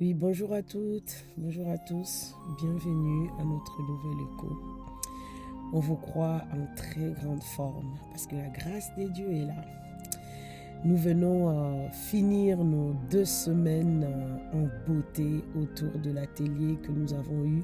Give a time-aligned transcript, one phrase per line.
[0.00, 4.58] Oui, bonjour à toutes, bonjour à tous, bienvenue à notre nouvel écho.
[5.72, 9.64] On vous croit en très grande forme parce que la grâce des dieux est là.
[10.84, 17.12] Nous venons euh, finir nos deux semaines euh, en beauté autour de l'atelier que nous
[17.12, 17.62] avons eu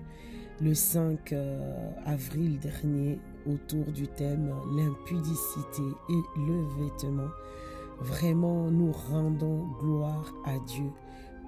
[0.61, 7.31] le 5 euh, avril dernier autour du thème l'impudicité et le vêtement.
[7.99, 10.93] Vraiment, nous rendons gloire à Dieu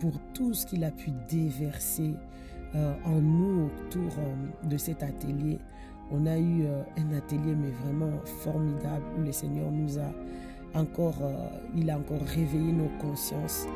[0.01, 2.15] pour tout ce qu'il a pu déverser
[2.75, 5.59] euh, en nous autour euh, de cet atelier.
[6.11, 10.11] On a eu euh, un atelier mais vraiment formidable où le Seigneur nous a
[10.75, 11.21] encore,
[11.77, 13.67] il a encore réveillé nos consciences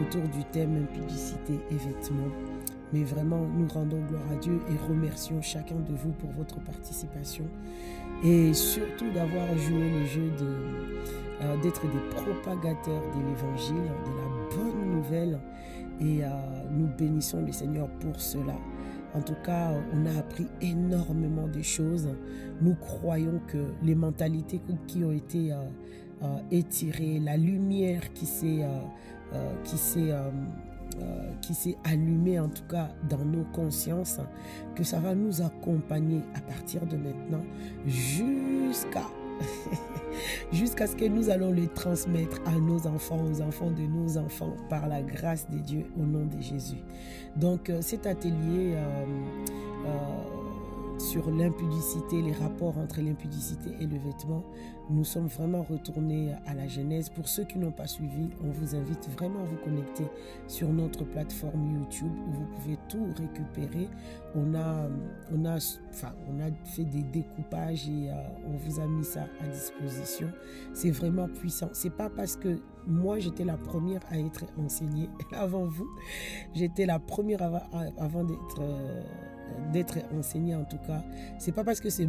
[0.00, 2.30] autour du thème impudicité et vêtements.
[2.94, 7.44] Mais vraiment, nous rendons gloire à Dieu et remercions chacun de vous pour votre participation
[8.22, 14.92] et surtout d'avoir joué le jeu de d'être des propagateurs de l'évangile, de la bonne
[14.92, 15.38] nouvelle
[16.00, 16.28] et euh,
[16.70, 18.54] nous bénissons le Seigneur pour cela.
[19.14, 22.08] En tout cas, on a appris énormément de choses.
[22.60, 25.56] Nous croyons que les mentalités qui ont été euh,
[26.22, 28.64] euh, étirées, la lumière qui s'est
[29.64, 30.12] qui s'est
[31.40, 34.18] qui s'est allumée en tout cas dans nos consciences,
[34.74, 37.44] que ça va nous accompagner à partir de maintenant
[37.86, 39.06] jusqu'à
[40.52, 44.54] jusqu'à ce que nous allons le transmettre à nos enfants, aux enfants de nos enfants,
[44.68, 46.82] par la grâce de Dieu, au nom de Jésus.
[47.36, 49.04] Donc euh, cet atelier euh,
[49.86, 54.44] euh, sur l'impudicité, les rapports entre l'impudicité et le vêtement,
[54.90, 57.08] nous sommes vraiment retournés à la Genèse.
[57.08, 60.04] Pour ceux qui n'ont pas suivi, on vous invite vraiment à vous connecter
[60.46, 63.88] sur notre plateforme YouTube où vous pouvez tout récupérer.
[64.34, 64.88] On a,
[65.32, 65.56] on a,
[65.90, 68.14] enfin, on a fait des découpages et euh,
[68.46, 70.30] on vous a mis ça à disposition.
[70.74, 71.70] C'est vraiment puissant.
[71.72, 75.88] C'est pas parce que moi j'étais la première à être enseignée avant vous.
[76.54, 78.26] J'étais la première avant,
[78.58, 79.02] euh,
[79.72, 81.02] d'être enseignée en tout cas.
[81.38, 82.06] C'est pas parce que c'est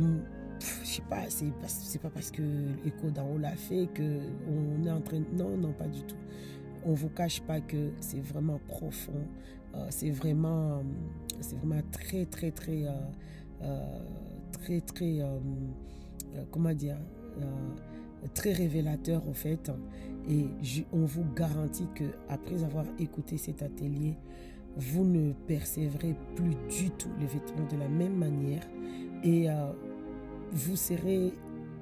[0.60, 1.68] je sais pas, c'est pas,
[2.02, 2.42] pas parce que
[2.84, 5.22] l'écho d'en haut l'a fait que on est en train.
[5.34, 6.16] Non, non, pas du tout.
[6.86, 9.26] On vous cache pas que c'est vraiment profond.
[9.76, 10.84] Euh, c'est vraiment,
[11.42, 12.92] c'est vraiment très, très, très, euh,
[13.64, 14.00] euh,
[14.52, 15.20] très, très,
[16.52, 16.98] comment dire,
[18.34, 19.72] très révélateur en fait.
[20.30, 20.48] Et
[20.92, 24.16] on vous garantit que après avoir écouté cet atelier,
[24.78, 28.68] vous ne percevrez plus du tout les vêtements de la même manière
[29.24, 29.48] et
[30.56, 31.34] vous serez,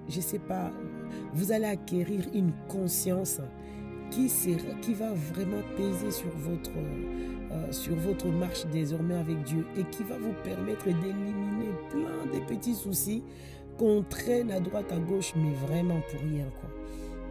[0.09, 0.71] je ne sais pas,
[1.33, 3.39] vous allez acquérir une conscience
[4.11, 9.65] qui, sera, qui va vraiment peser sur votre, euh, sur votre marche désormais avec Dieu
[9.77, 13.23] et qui va vous permettre d'éliminer plein de petits soucis
[13.77, 16.45] qu'on traîne à droite, à gauche, mais vraiment pour rien.
[16.59, 16.69] Quoi.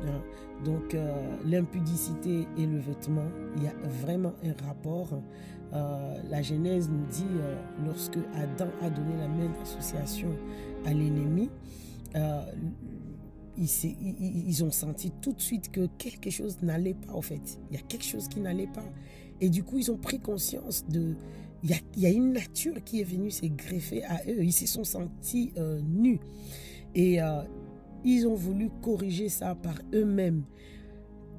[0.06, 0.20] Hein.
[0.64, 1.12] Donc euh,
[1.44, 3.26] l'impudicité et le vêtement,
[3.56, 5.20] il y a vraiment un rapport.
[5.72, 7.24] Euh, la Genèse nous dit,
[7.86, 10.36] lorsque Adam a donné la même association
[10.84, 11.48] à l'ennemi,
[12.16, 12.42] euh,
[13.58, 17.60] ils, ont senti tout de suite que quelque chose n'allait pas, en fait.
[17.70, 18.84] Il y a quelque chose qui n'allait pas.
[19.40, 21.16] Et du coup, ils ont pris conscience de...
[21.62, 24.42] Il y a, une nature qui est venue se greffer à eux.
[24.42, 26.18] Ils se sont sentis euh, nus.
[26.94, 27.42] Et euh,
[28.04, 30.44] ils ont voulu corriger ça par eux-mêmes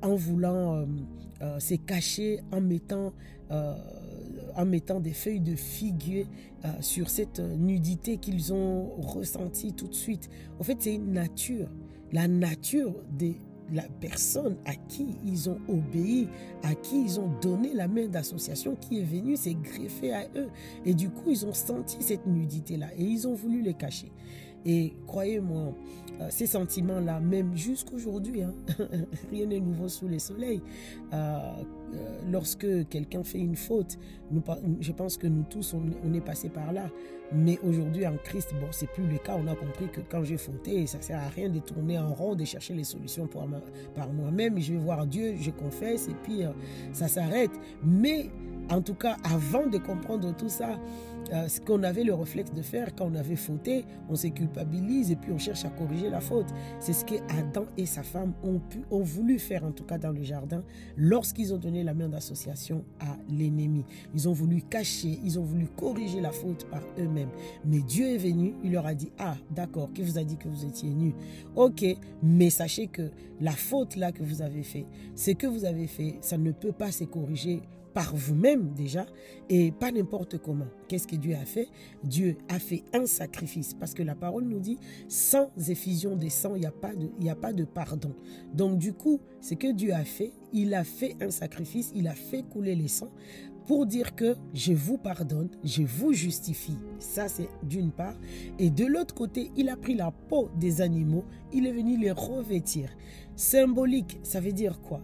[0.01, 0.85] en voulant
[1.59, 3.13] se cacher, en mettant
[4.55, 6.27] en mettant des feuilles de figuier
[6.65, 10.29] euh, sur cette nudité qu'ils ont ressentie tout de suite.
[10.59, 11.69] En fait, c'est une nature.
[12.11, 13.33] La nature de
[13.71, 16.27] la personne à qui ils ont obéi,
[16.63, 20.49] à qui ils ont donné la main d'association qui est venue s'est greffée à eux.
[20.85, 24.11] Et du coup, ils ont senti cette nudité-là et ils ont voulu les cacher.
[24.65, 25.73] Et croyez-moi,
[26.21, 28.53] euh, ces sentiments-là, même jusqu'aujourd'hui, hein,
[29.31, 30.61] rien n'est nouveau sous le soleil.
[31.11, 31.15] Euh,
[31.95, 33.97] euh, lorsque quelqu'un fait une faute,
[34.79, 36.89] je pense que nous tous, on, est passé par là.
[37.31, 39.35] Mais aujourd'hui, en Christ, bon, c'est plus le cas.
[39.37, 42.35] On a compris que quand j'ai fauté, ça sert à rien de tourner en rond,
[42.35, 43.47] de chercher les solutions par
[44.13, 44.59] moi-même.
[44.59, 46.41] Je vais voir Dieu, je confesse, et puis
[46.91, 47.51] ça s'arrête.
[47.83, 48.29] Mais
[48.69, 50.79] en tout cas, avant de comprendre tout ça,
[51.31, 55.11] euh, ce qu'on avait le réflexe de faire quand on avait fauté, on se culpabilise
[55.11, 56.47] et puis on cherche à corriger la faute.
[56.79, 59.97] C'est ce que Adam et sa femme ont, pu, ont voulu faire, en tout cas
[59.97, 60.63] dans le jardin,
[60.97, 63.83] lorsqu'ils ont donné la main d'association à l'ennemi.
[64.13, 67.29] Ils ont voulu cacher, ils ont voulu corriger la faute par eux-mêmes.
[67.65, 70.49] Mais Dieu est venu, il leur a dit, ah d'accord, qui vous a dit que
[70.49, 71.15] vous étiez nus?
[71.55, 71.85] Ok,
[72.21, 73.09] mais sachez que
[73.39, 74.85] la faute là que vous avez fait,
[75.15, 77.61] ce que vous avez fait, ça ne peut pas se corriger
[77.93, 79.05] par vous-même déjà
[79.49, 80.67] et pas n'importe comment.
[80.87, 81.67] Qu'est-ce que Dieu a fait?
[82.03, 86.55] Dieu a fait un sacrifice parce que la parole nous dit sans effusion de sang,
[86.55, 88.13] il n'y a, de, a pas de pardon.
[88.53, 92.13] Donc du coup, ce que Dieu a fait, il a fait un sacrifice, il a
[92.13, 93.11] fait couler les sangs
[93.65, 96.77] pour dire que je vous pardonne, je vous justifie.
[96.99, 98.15] Ça, c'est d'une part.
[98.59, 101.23] Et de l'autre côté, il a pris la peau des animaux,
[101.53, 102.89] il est venu les revêtir.
[103.35, 105.01] Symbolique, ça veut dire quoi?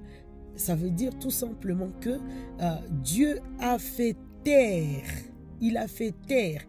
[0.60, 5.06] Ça veut dire tout simplement que euh, Dieu a fait taire,
[5.62, 6.62] il a fait taire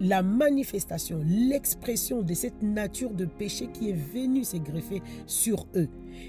[0.00, 5.88] la manifestation, l'expression de cette nature de péché qui est venue se greffer sur eux.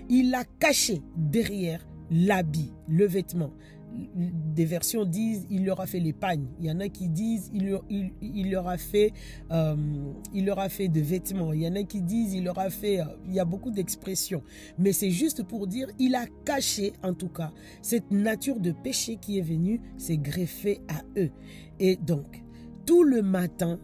[0.09, 3.51] Il a caché derrière l'habit, le vêtement.
[4.15, 6.45] Des versions disent il leur a fait l'épagne.
[6.59, 9.13] Il y en a qui disent il, leur, a fait
[9.51, 9.75] euh,
[10.33, 11.53] il leur a fait de vêtements.
[11.53, 12.99] Il y en a qui disent il leur a fait.
[12.99, 14.43] Euh, il y a beaucoup d'expressions,
[14.77, 17.51] mais c'est juste pour dire il a caché en tout cas
[17.81, 21.31] cette nature de péché qui est venue s'est greffée à eux.
[21.79, 22.43] Et donc
[22.85, 23.79] tout le matin,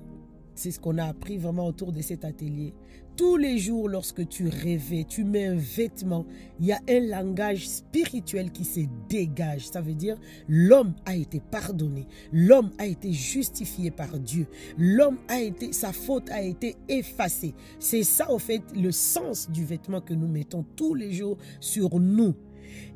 [0.56, 2.74] c'est ce qu'on a appris vraiment autour de cet atelier.
[3.20, 6.26] Tous les jours, lorsque tu rêvais, tu mets un vêtement,
[6.58, 8.80] il y a un langage spirituel qui se
[9.10, 9.68] dégage.
[9.68, 10.18] Ça veut dire
[10.48, 16.30] l'homme a été pardonné, l'homme a été justifié par Dieu, l'homme a été, sa faute
[16.30, 17.54] a été effacée.
[17.78, 22.00] C'est ça, au fait, le sens du vêtement que nous mettons tous les jours sur
[22.00, 22.36] nous.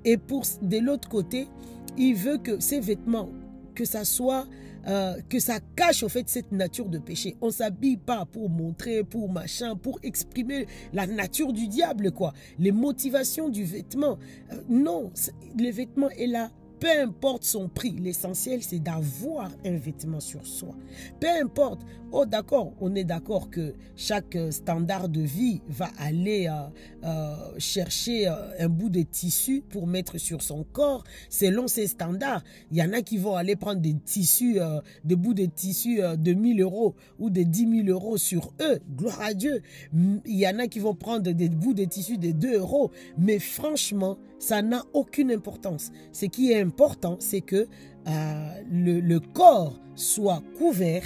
[0.05, 1.49] Et pour de l'autre côté,
[1.97, 3.27] il veut que ces vêtements,
[3.75, 4.47] que ça soit
[4.87, 7.35] euh, que ça cache au fait cette nature de péché.
[7.41, 12.33] On s'habille pas pour montrer, pour machin, pour exprimer la nature du diable, quoi.
[12.59, 14.17] Les motivations du vêtement.
[14.51, 15.11] Euh, non,
[15.57, 16.51] le vêtement est là
[16.83, 20.75] peu importe son prix, l'essentiel c'est d'avoir un vêtement sur soi.
[21.21, 21.79] Peu importe,
[22.11, 27.35] oh d'accord, on est d'accord que chaque euh, standard de vie va aller euh, euh,
[27.57, 32.43] chercher un bout de tissu pour mettre sur son corps selon ses standards.
[32.69, 34.57] Il y en a qui vont aller prendre des tissus,
[35.05, 38.79] des bouts de tissu de 1000 euros ou de 10 000 euros sur eux.
[38.97, 39.61] Gloire à Dieu.
[39.93, 42.91] Il y en a qui vont prendre des bouts de tissu de 2 euros.
[43.17, 45.91] Mais franchement, ça n'a aucune importance.
[46.11, 47.65] Ce qui est important, c'est que
[48.07, 51.03] euh, le, corps soit couvert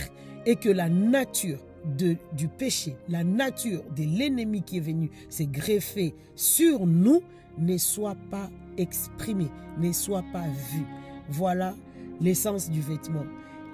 [0.47, 6.15] et que la nature du péché, la nature de l'ennemi qui est venu se greffer
[6.35, 7.21] sur nous
[7.59, 10.87] ne soit pas exprimée, ne soit pas vue.
[11.29, 11.75] Voilà
[12.19, 13.25] l'essence du vêtement.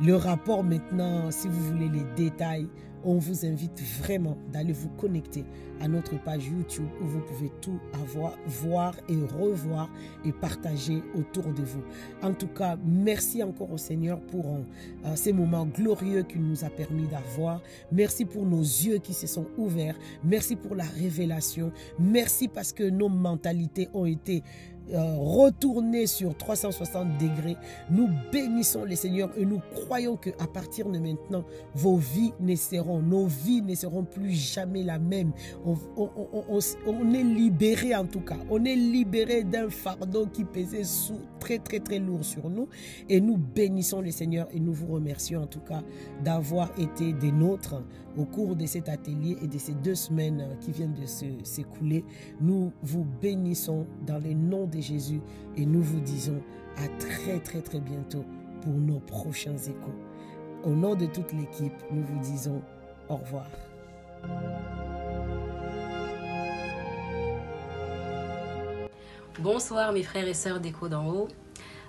[0.01, 2.67] Le rapport maintenant, si vous voulez les détails,
[3.05, 5.45] on vous invite vraiment d'aller vous connecter
[5.81, 9.89] à notre page YouTube où vous pouvez tout avoir, voir et revoir
[10.25, 11.83] et partager autour de vous.
[12.21, 16.69] En tout cas, merci encore au Seigneur pour euh, ces moments glorieux qu'il nous a
[16.69, 17.61] permis d'avoir.
[17.91, 19.97] Merci pour nos yeux qui se sont ouverts.
[20.23, 21.71] Merci pour la révélation.
[21.99, 24.43] Merci parce que nos mentalités ont été
[24.91, 27.55] euh, retourner sur 360 degrés.
[27.89, 32.55] Nous bénissons les Seigneurs et nous croyons que à partir de maintenant, vos vies ne
[32.55, 35.31] seront, nos vies ne seront plus jamais la même.
[35.65, 35.77] On,
[36.85, 38.37] on est libéré en tout cas.
[38.49, 42.67] On est libéré d'un fardeau qui pesait sous, très très très lourd sur nous.
[43.07, 45.81] Et nous bénissons les Seigneurs et nous vous remercions en tout cas
[46.23, 47.81] d'avoir été des nôtres
[48.17, 52.05] au cours de cet atelier et de ces deux semaines qui viennent de s'écouler.
[52.39, 55.21] Nous vous bénissons dans les noms de Jésus
[55.57, 56.41] et nous vous disons
[56.77, 58.25] à très très très bientôt
[58.61, 59.95] pour nos prochains échos.
[60.63, 62.61] Au nom de toute l'équipe, nous vous disons
[63.09, 63.47] au revoir.
[69.39, 71.27] Bonsoir mes frères et sœurs d'écho d'en haut.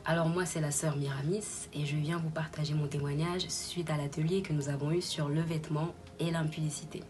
[0.07, 3.97] Alors moi c'est la sœur Miramis et je viens vous partager mon témoignage suite à
[3.97, 7.03] l'atelier que nous avons eu sur le vêtement et l'impudicité.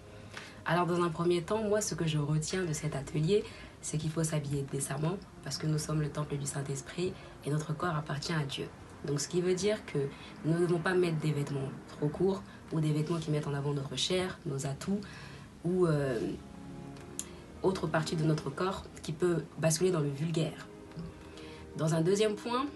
[0.65, 3.43] Alors dans un premier temps, moi ce que je retiens de cet atelier,
[3.81, 7.13] c'est qu'il faut s'habiller décemment parce que nous sommes le temple du Saint-Esprit
[7.45, 8.69] et notre corps appartient à Dieu.
[9.05, 9.99] Donc ce qui veut dire que
[10.45, 13.55] nous ne devons pas mettre des vêtements trop courts ou des vêtements qui mettent en
[13.55, 15.01] avant notre chair, nos atouts
[15.65, 16.21] ou euh,
[17.65, 20.69] autre partie de notre corps qui peut basculer dans le vulgaire.
[21.77, 22.67] Dans un deuxième point,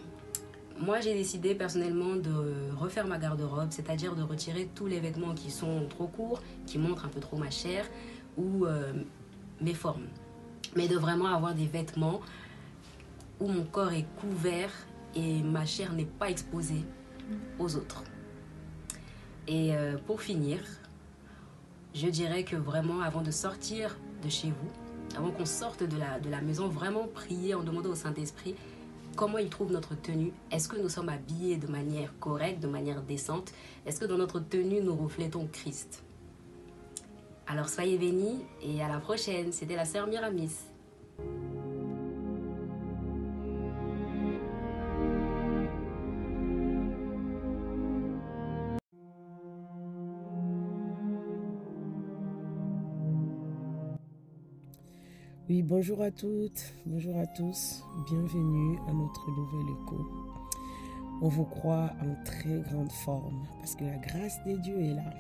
[0.81, 5.51] moi, j'ai décidé personnellement de refaire ma garde-robe, c'est-à-dire de retirer tous les vêtements qui
[5.51, 7.85] sont trop courts, qui montrent un peu trop ma chair
[8.37, 8.93] ou euh,
[9.61, 10.07] mes formes.
[10.77, 12.21] Mais de vraiment avoir des vêtements
[13.41, 14.71] où mon corps est couvert
[15.15, 16.85] et ma chair n'est pas exposée
[17.59, 18.05] aux autres.
[19.47, 20.61] Et euh, pour finir,
[21.95, 26.21] je dirais que vraiment, avant de sortir de chez vous, avant qu'on sorte de la,
[26.21, 28.55] de la maison, vraiment prier en demandant au Saint-Esprit
[29.19, 30.33] comment il trouve notre tenue?
[30.53, 33.53] Est-ce que nous sommes habillés de manière correcte, de manière décente?
[33.85, 36.05] Est-ce que dans notre tenue, nous reflétons Christ?
[37.49, 39.51] Alors soyez bénis et à la prochaine.
[39.51, 40.53] C'était la sœur Miramis.
[55.49, 59.97] Oui, bonjour à toutes, bonjour à tous, bienvenue à notre nouvel écho.
[61.23, 65.11] On vous croit en très grande forme parce que la grâce des dieux est là.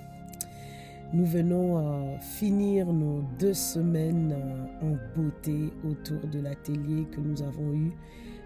[1.14, 7.40] Nous venons euh, finir nos deux semaines euh, en beauté autour de l'atelier que nous
[7.40, 7.92] avons eu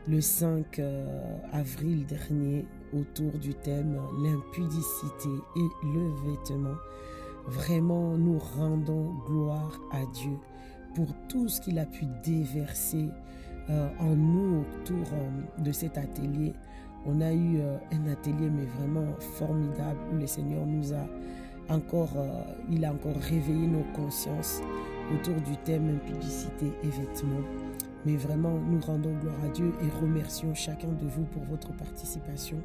[0.07, 6.77] le 5 euh, avril dernier autour du thème l'impudicité et le vêtement.
[7.49, 10.39] Vraiment, nous rendons gloire à Dieu
[10.95, 13.09] pour tout ce qu'il a pu déverser
[13.69, 15.07] en nous autour
[15.59, 16.53] de cet atelier.
[17.07, 17.61] On a eu
[17.93, 21.07] un atelier mais vraiment formidable où le Seigneur nous a
[21.69, 24.61] encore, euh, il a encore réveillé nos consciences
[25.15, 27.45] autour du thème impudicité et vêtements.
[28.05, 32.59] Mais vraiment, nous rendons gloire à Dieu et remercions chacun de vous pour votre participation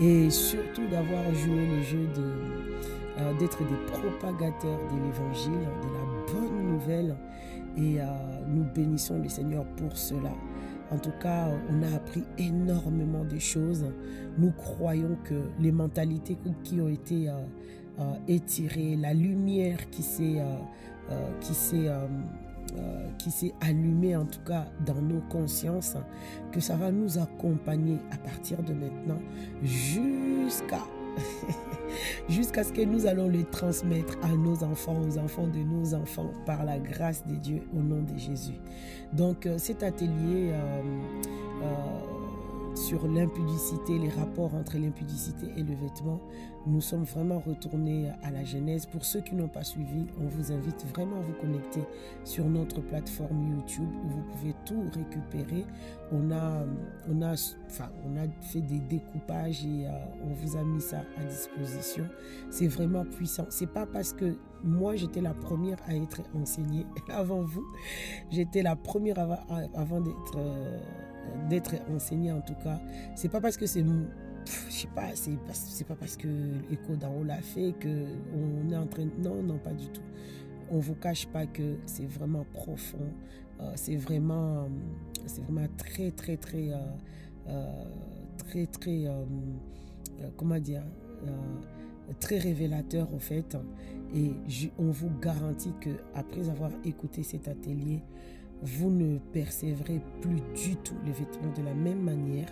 [0.00, 6.72] et surtout d'avoir joué le jeu euh, d'être des propagateurs de l'évangile, de la bonne
[6.72, 7.16] nouvelle.
[7.76, 8.04] Et euh,
[8.48, 10.32] nous bénissons le Seigneur pour cela.
[10.90, 13.84] En tout cas, on a appris énormément de choses.
[14.38, 17.28] Nous croyons que les mentalités qui ont été
[17.98, 20.56] euh, étiré, la lumière qui s'est euh,
[21.10, 21.54] euh, qui
[23.16, 25.96] qui s'est allumée en tout cas dans nos consciences,
[26.52, 29.18] que ça va nous accompagner à partir de maintenant
[29.62, 30.82] jusqu'à
[32.28, 36.30] jusqu'à ce que nous allons les transmettre à nos enfants, aux enfants de nos enfants,
[36.44, 38.58] par la grâce de Dieu, au nom de Jésus.
[39.12, 40.52] Donc cet atelier
[42.74, 46.20] sur l'impudicité, les rapports entre l'impudicité et le vêtement,
[46.66, 48.86] nous sommes vraiment retournés à la Genèse.
[48.86, 51.82] Pour ceux qui n'ont pas suivi, on vous invite vraiment à vous connecter
[52.24, 55.64] sur notre plateforme YouTube où vous pouvez tout récupérer.
[56.12, 56.64] On a,
[57.08, 57.32] on a,
[57.66, 59.90] enfin, on a fait des découpages et euh,
[60.24, 62.06] on vous a mis ça à disposition.
[62.50, 63.46] C'est vraiment puissant.
[63.48, 67.64] C'est pas parce que moi j'étais la première à être enseignée avant vous.
[68.30, 69.18] J'étais la première
[69.74, 70.02] avant,
[70.36, 70.78] euh,
[71.48, 72.80] d'être enseignée en tout cas.
[73.14, 73.84] C'est pas parce que c'est
[74.46, 76.28] je sais pas, c'est pas parce que
[76.70, 79.06] l'écho d'en haut l'a fait que on est en train.
[79.18, 80.02] Non, non, pas du tout.
[80.70, 83.12] On vous cache pas que c'est vraiment profond.
[83.60, 84.68] Euh, c'est vraiment,
[85.26, 86.76] c'est vraiment très, très, très, euh,
[87.48, 87.84] euh,
[88.38, 89.06] très, très,
[90.36, 90.82] comment dire,
[92.20, 93.56] très révélateur au fait.
[94.14, 94.32] Et
[94.78, 98.02] on vous garantit que après avoir écouté cet atelier,
[98.62, 102.48] vous ne persévrez plus du tout les vêtements de la même manière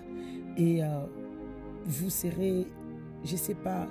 [0.57, 0.83] et
[1.87, 2.67] vous serez,
[3.25, 3.87] je sais pas,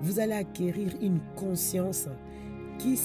[0.00, 2.08] vous allez acquérir une conscience
[2.78, 2.96] qui,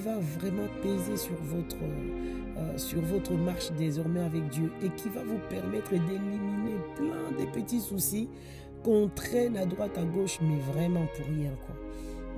[0.00, 5.22] va vraiment peser sur votre, euh, sur votre marche désormais avec Dieu et qui va
[5.22, 8.28] vous permettre d'éliminer plein de petits soucis
[8.82, 11.52] qu'on traîne à droite, à gauche, mais vraiment pour rien.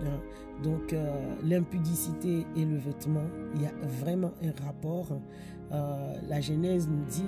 [0.05, 0.21] Hein.
[0.63, 5.09] Donc euh, l'impudicité et le vêtement, il y a vraiment un rapport.
[5.73, 7.25] Euh, la Genèse nous dit,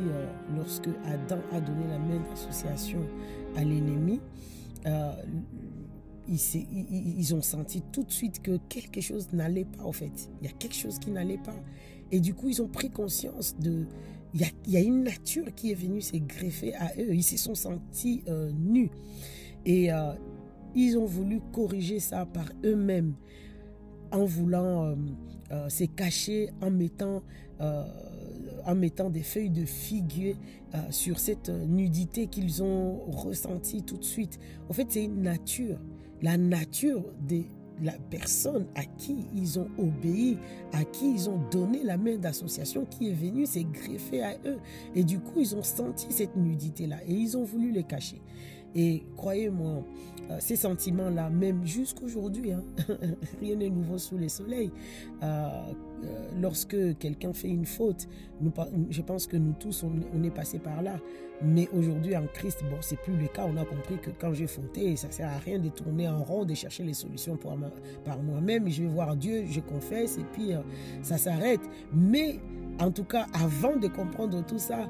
[0.56, 3.00] lorsque Adam a donné la main d'association
[3.56, 4.20] à l'ennemi,
[4.86, 5.12] euh,
[6.28, 10.30] ils, ont senti tout de suite que quelque chose n'allait pas, en fait.
[10.40, 11.56] Il y a quelque chose qui n'allait pas.
[12.10, 13.86] Et du coup, ils ont pris conscience de...
[14.34, 17.14] Il y a, une nature qui est venue se greffer à eux.
[17.14, 18.90] Ils se sont sentis euh, nus.
[19.64, 20.12] Et euh,
[20.74, 23.14] ils ont voulu corriger ça par eux-mêmes
[24.10, 24.96] en voulant
[25.68, 27.22] se cacher, en mettant
[28.68, 30.36] en mettant des feuilles de figuier
[30.74, 34.38] euh, sur cette nudité qu'ils ont ressentie tout de suite.
[34.68, 35.78] En fait, c'est une nature.
[36.20, 37.42] La nature de
[37.82, 40.36] la personne à qui ils ont obéi,
[40.72, 44.58] à qui ils ont donné la main d'association qui est venue s'est greffée à eux.
[44.94, 48.20] Et du coup, ils ont senti cette nudité-là et ils ont voulu les cacher.
[48.74, 49.84] Et croyez-moi,
[50.30, 52.62] euh, ces sentiments-là, même jusqu'aujourd'hui, hein,
[53.40, 54.70] rien n'est nouveau sous les soleils.
[55.22, 55.48] Euh,
[56.04, 58.08] euh, lorsque quelqu'un fait une faute,
[58.90, 60.98] je pense que nous tous, on, est passé par là.
[61.42, 63.46] Mais aujourd'hui, en Christ, bon, c'est plus le cas.
[63.46, 66.44] On a compris que quand j'ai fauté, ça sert à rien de tourner en rond,
[66.44, 67.56] de chercher les solutions pour
[68.04, 68.68] par moi-même.
[68.68, 70.50] Je vais voir Dieu, je confesse, et puis
[71.02, 71.60] ça s'arrête.
[71.92, 72.40] Mais
[72.80, 74.88] en tout cas, avant de comprendre tout ça,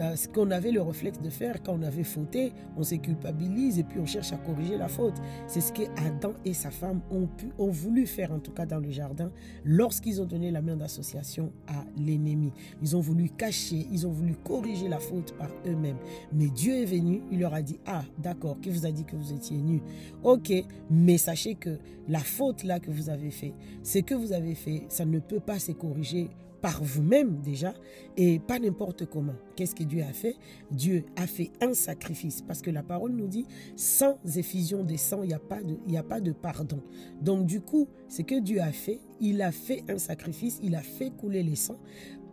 [0.00, 3.78] euh, ce qu'on avait le réflexe de faire quand on avait fauté, on se culpabilise
[3.78, 5.14] et puis on cherche à corriger la faute.
[5.46, 8.66] C'est ce que Adam et sa femme ont, pu, ont voulu faire, en tout cas
[8.66, 9.30] dans le jardin,
[9.64, 12.52] lorsqu'ils ont donné la main d'association à l'ennemi.
[12.82, 15.98] Ils ont voulu cacher, ils ont voulu corriger la faute par eux-mêmes.
[16.32, 19.16] Mais Dieu est venu, il leur a dit, ah d'accord, qui vous a dit que
[19.16, 19.82] vous étiez nus?
[20.22, 20.52] Ok,
[20.90, 24.84] mais sachez que la faute là que vous avez fait, ce que vous avez fait,
[24.88, 27.74] ça ne peut pas se corriger par vous-même déjà
[28.16, 29.34] et pas n'importe comment.
[29.54, 30.36] Qu'est-ce que Dieu a fait?
[30.70, 33.46] Dieu a fait un sacrifice parce que la parole nous dit
[33.76, 35.40] sans effusion de sang, il n'y a,
[35.86, 36.82] il a pas de pardon.
[37.20, 40.82] Donc du coup, ce que Dieu a fait, il a fait un sacrifice, il a
[40.82, 41.80] fait couler les sangs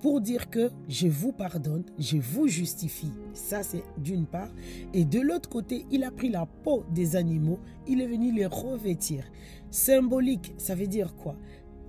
[0.04, 3.14] pour dire que je vous pardonne, je vous justifie.
[3.34, 4.52] Ça, c'est d'une part.
[4.94, 8.46] Et de l'autre côté, il a pris la peau des animaux, il est venu les
[8.46, 9.24] revêtir.
[9.72, 11.38] Symbolique, ça veut dire quoi?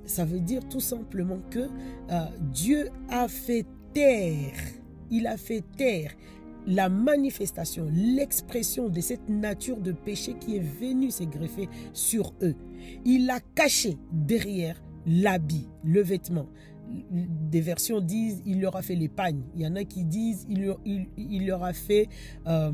[0.07, 4.53] Ça veut dire tout simplement que euh, Dieu a fait taire,
[5.11, 6.13] il a fait taire
[6.67, 12.55] la manifestation, l'expression de cette nature de péché qui est venue se greffer sur eux.
[13.05, 16.49] Il a caché derrière l'habit, le vêtement
[17.11, 19.41] des versions disent il leur a fait l'épargne.
[19.55, 20.65] Il y en a qui disent il,
[21.47, 22.09] leur, a fait
[22.47, 22.71] euh,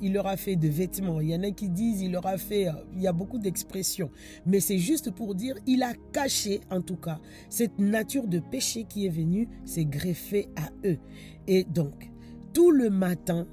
[0.00, 1.20] il leur a fait de vêtements.
[1.20, 2.68] Il y en a qui disent il leur a fait.
[2.68, 4.10] Euh, il y a beaucoup d'expressions,
[4.44, 8.84] mais c'est juste pour dire il a caché en tout cas cette nature de péché
[8.84, 10.98] qui est venue s'est greffée à eux.
[11.46, 12.10] Et donc
[12.52, 13.46] tout le matin,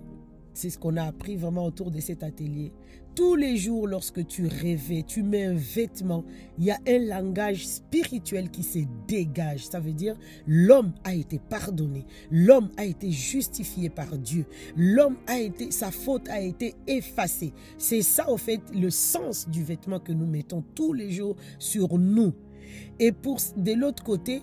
[0.53, 2.71] c'est ce qu'on a appris vraiment autour de cet atelier
[3.15, 6.23] tous les jours, lorsque tu rêvais, tu mets un vêtement,
[6.57, 9.67] il y a un langage spirituel qui se dégage.
[9.67, 10.15] Ça veut dire
[10.47, 16.27] l'homme a été pardonné, l'homme a été justifié par Dieu, l'homme a été, sa faute
[16.29, 17.53] a été effacée.
[17.77, 21.97] C'est ça, au fait, le sens du vêtement que nous mettons tous les jours sur
[21.97, 22.33] nous.
[22.99, 24.41] Et pour de l'autre côté,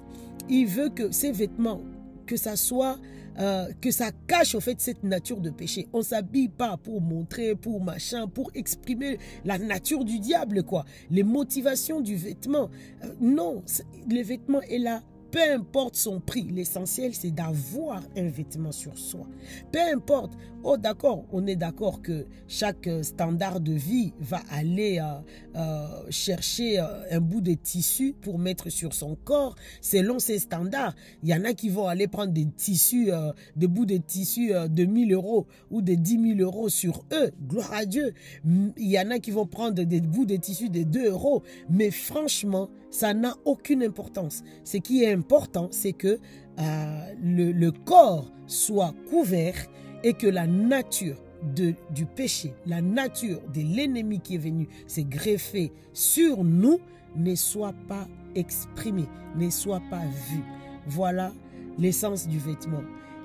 [0.49, 1.81] il veut que ces vêtements,
[2.27, 2.99] que ça soit
[3.39, 5.89] euh, que ça cache au fait cette nature de péché.
[5.93, 10.85] On s'habille pas pour montrer, pour machin, pour exprimer la nature du diable, quoi.
[11.11, 12.71] Les motivations du vêtement.
[13.05, 13.63] Euh, non,
[14.09, 19.27] le vêtement est là peu importe son prix, l'essentiel c'est d'avoir un vêtement sur soi.
[19.73, 20.33] Peu importe,
[20.65, 25.21] oh d'accord, on est d'accord que chaque euh, standard de vie va aller euh,
[25.57, 30.95] euh, chercher un bout de tissu pour mettre sur son corps selon ses standards.
[31.23, 33.11] Il y en a qui vont aller prendre des tissus,
[33.57, 37.31] des bouts de tissu de 1000 euros ou de 10 000 euros sur eux.
[37.47, 38.13] Gloire à Dieu.
[38.45, 41.43] Il y en a qui vont prendre des bouts de tissu de 2 euros.
[41.69, 44.43] Mais franchement, ça n'a aucune importance.
[44.65, 46.19] Ce qui est important, c'est que
[46.59, 49.55] euh, le, corps soit couvert
[50.03, 51.17] et que la nature
[51.55, 56.79] du péché, la nature de l'ennemi qui est venu s'est greffé sur nous
[57.17, 60.45] ne soit pas exprimée, ne soit pas vue.
[60.87, 61.33] Voilà
[61.79, 62.83] l'essence du vêtement.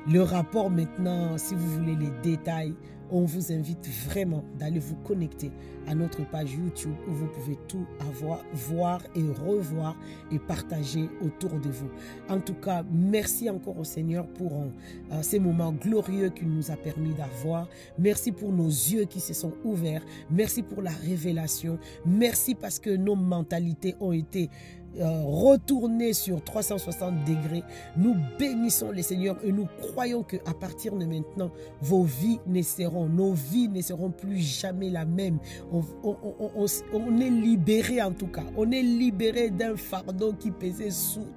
[0.08, 2.76] Le rapport maintenant, si vous voulez les détails,
[3.12, 5.52] on vous invite vraiment d'aller vous connecter
[5.88, 9.96] à notre page YouTube où vous pouvez tout avoir, voir et revoir
[10.32, 11.90] et partager autour de vous.
[12.30, 16.76] En tout cas, merci encore au Seigneur pour euh, ces moments glorieux qu'il nous a
[16.76, 17.68] permis d'avoir.
[18.00, 20.04] Merci pour nos yeux qui se sont ouverts.
[20.30, 21.78] Merci pour la révélation.
[22.06, 27.64] Merci parce que nos mentalités ont été euh, retourner sur 360 degrés.
[27.98, 32.62] Nous bénissons les Seigneurs et nous croyons que à partir de maintenant, vos vies ne
[32.62, 35.40] seront, nos vies ne seront plus jamais la même.
[35.72, 38.44] On, est libéré en tout cas.
[38.58, 40.90] On est libéré d'un fardeau qui pesait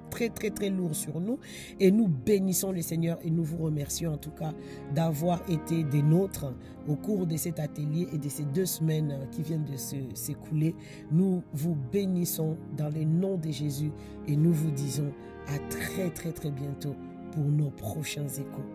[0.09, 1.39] très très très lourd sur nous.
[1.79, 4.53] Et nous bénissons les Seigneurs et nous vous remercions en tout cas
[4.93, 6.53] d'avoir été des nôtres
[6.89, 9.77] au cours de cet atelier et de ces deux semaines qui viennent de
[10.15, 10.75] s'écouler.
[11.11, 13.91] Nous vous bénissons dans les noms de Jésus
[14.27, 15.13] et nous vous disons
[15.47, 16.95] à très très très bientôt
[17.31, 18.65] pour nos prochains échos.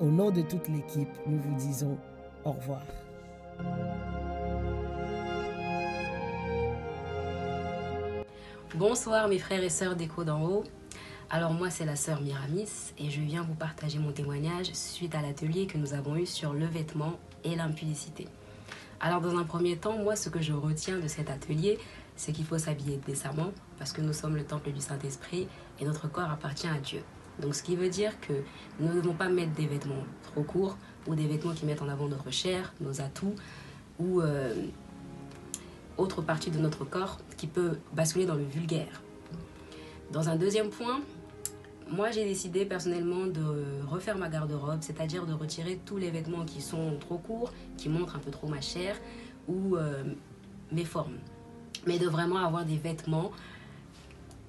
[0.00, 1.96] Au nom de toute l'équipe, nous vous disons
[2.44, 2.82] au revoir.
[8.74, 10.64] Bonsoir mes frères et sœurs d'écho d'en haut.
[11.30, 15.22] Alors moi c'est la sœur Miramis et je viens vous partager mon témoignage suite à
[15.22, 18.28] l'atelier que nous avons eu sur le vêtement et l'impudicité.
[19.00, 21.78] Alors dans un premier temps, moi ce que je retiens de cet atelier,
[22.14, 25.48] c'est qu'il faut s'habiller décemment parce que nous sommes le temple du Saint-Esprit
[25.80, 27.02] et notre corps appartient à Dieu.
[27.40, 28.34] Donc ce qui veut dire que
[28.78, 31.88] nous ne devons pas mettre des vêtements trop courts ou des vêtements qui mettent en
[31.88, 33.34] avant notre chair, nos atouts
[33.98, 34.54] ou euh,
[35.96, 39.00] autre partie de notre corps qui peut basculer dans le vulgaire.
[40.12, 41.00] Dans un deuxième point,
[41.90, 46.60] moi j'ai décidé personnellement de refaire ma garde-robe, c'est-à-dire de retirer tous les vêtements qui
[46.60, 48.96] sont trop courts, qui montrent un peu trop ma chair
[49.48, 50.02] ou euh,
[50.72, 51.18] mes formes
[51.86, 53.30] mais de vraiment avoir des vêtements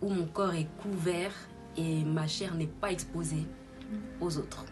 [0.02, 1.32] où mon corps est couvert
[1.78, 3.46] et ma chair n'est pas exposée
[4.22, 4.66] aux autres.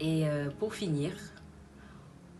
[0.00, 1.12] Et euh, pour finir,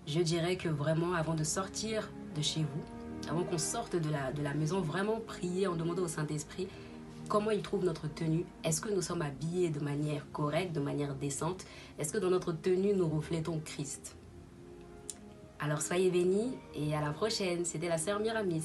[0.06, 4.32] je dirais que vraiment avant de sortir de chez vous, avant qu'on sorte de la,
[4.32, 6.68] de la maison, vraiment prier en demandant au Saint-Esprit
[7.28, 8.44] comment il trouve notre tenue?
[8.64, 11.64] Est-ce que nous sommes habillés de manière correcte, de manière décente?
[11.98, 14.16] Est-ce que dans notre tenue, nous reflétons Christ?
[15.58, 17.64] Alors soyez bénis et à la prochaine.
[17.64, 18.64] C'était la sœur Miramis.